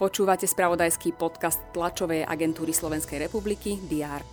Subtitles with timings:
[0.00, 4.24] Počúvate spravodajský podcast tlačovej agentúry Slovenskej republiky DR.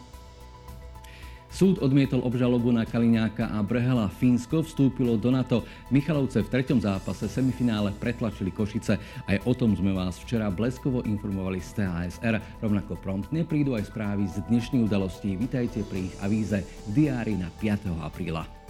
[1.51, 4.07] Súd odmietol obžalobu na Kaliňáka a Brehela.
[4.07, 5.67] Fínsko vstúpilo do NATO.
[5.91, 8.95] Michalovce v treťom zápase semifinále pretlačili Košice.
[9.27, 12.39] Aj o tom sme vás včera bleskovo informovali z TASR.
[12.63, 15.35] Rovnako promptne prídu aj správy z dnešných udalostí.
[15.35, 16.63] Vítajte pri ich avíze
[16.95, 17.91] diári na 5.
[18.07, 18.66] apríla.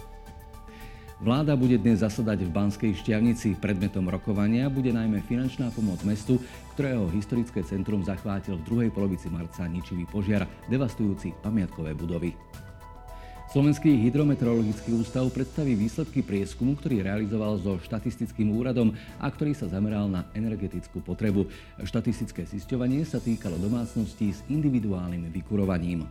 [1.18, 3.58] Vláda bude dnes zasadať v Banskej šťavnici.
[3.58, 6.38] Predmetom rokovania bude najmä finančná pomoc mestu,
[6.78, 12.38] ktorého historické centrum zachvátil v druhej polovici marca ničivý požiar, devastujúci pamiatkové budovy.
[13.50, 20.06] Slovenský hydrometeorologický ústav predstaví výsledky prieskumu, ktorý realizoval so štatistickým úradom a ktorý sa zameral
[20.06, 21.50] na energetickú potrebu.
[21.82, 26.06] Štatistické zisťovanie sa týkalo domácností s individuálnym vykurovaním.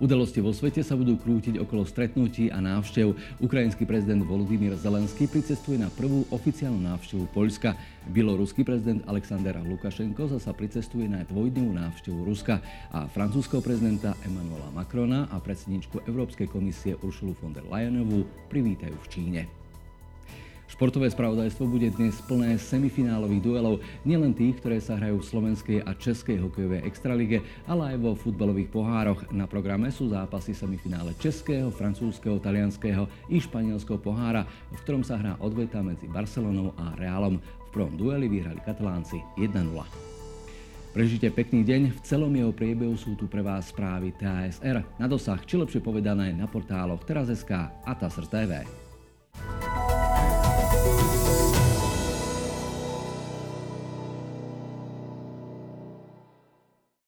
[0.00, 3.12] Udalosti vo svete sa budú krútiť okolo stretnutí a návštev.
[3.44, 7.76] Ukrajinský prezident Volodymyr Zelenský pricestuje na prvú oficiálnu návštevu Poľska.
[8.08, 12.58] Bieloruský prezident Alexander Lukašenko zasa pricestuje na dvojdňovú návštevu Ruska
[12.90, 19.10] a francúzského prezidenta Emmanuela Macrona a predsedničku Európskej komisie Uršulu von der Leyenovú privítajú v
[19.12, 19.61] Číne.
[20.72, 25.92] Športové spravodajstvo bude dnes plné semifinálových duelov, nielen tých, ktoré sa hrajú v slovenskej a
[25.92, 29.20] českej hokejovej extralige, ale aj vo futbalových pohároch.
[29.36, 35.36] Na programe sú zápasy semifinále českého, francúzského, talianského i španielského pohára, v ktorom sa hrá
[35.44, 37.36] odveta medzi Barcelonou a Realom.
[37.68, 39.52] V prvom dueli vyhrali katalánci 1-0.
[40.96, 45.40] Prežite pekný deň, v celom jeho priebehu sú tu pre vás správy TASR na dosah,
[45.44, 47.52] či lepšie povedané na portáloch teraz.sk
[47.84, 48.64] a TASR TV.
[48.64, 48.91] Thank you.